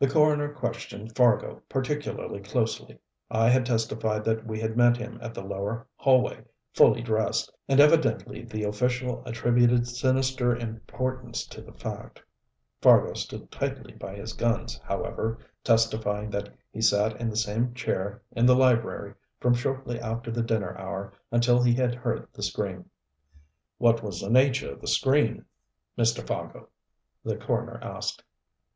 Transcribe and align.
The 0.00 0.08
coroner 0.08 0.52
questioned 0.52 1.14
Fargo 1.14 1.62
particularly 1.68 2.40
closely. 2.40 2.98
I 3.30 3.48
had 3.48 3.64
testified 3.64 4.24
that 4.24 4.44
we 4.44 4.58
had 4.58 4.76
met 4.76 4.96
him, 4.96 5.20
at 5.22 5.34
the 5.34 5.44
lower 5.44 5.86
hallway, 5.94 6.42
fully 6.74 7.00
dressed, 7.00 7.52
and 7.68 7.78
evidently 7.78 8.42
the 8.42 8.64
official 8.64 9.22
attributed 9.24 9.86
sinister 9.86 10.56
importance 10.56 11.46
to 11.46 11.60
the 11.60 11.70
fact. 11.72 12.20
Fargo 12.82 13.14
stood 13.14 13.52
tightly 13.52 13.92
by 13.92 14.16
his 14.16 14.32
guns, 14.32 14.80
however, 14.82 15.38
testifying 15.62 16.28
that 16.30 16.48
he 16.72 16.80
sat 16.80 17.14
in 17.20 17.30
the 17.30 17.36
same 17.36 17.72
chair 17.72 18.22
in 18.32 18.46
the 18.46 18.56
library 18.56 19.14
from 19.38 19.54
shortly 19.54 20.00
after 20.00 20.32
the 20.32 20.42
dinner 20.42 20.76
hour 20.76 21.12
until 21.30 21.62
he 21.62 21.74
had 21.74 21.94
heard 21.94 22.26
the 22.32 22.42
scream. 22.42 22.90
"What 23.78 24.02
was 24.02 24.20
the 24.22 24.28
nature 24.28 24.72
of 24.72 24.80
the 24.80 24.88
scream, 24.88 25.46
Mr. 25.96 26.26
Fargo?" 26.26 26.68
the 27.22 27.36
coroner 27.36 27.78
asked. 27.80 28.24